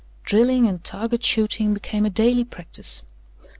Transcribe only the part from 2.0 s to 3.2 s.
a daily practice.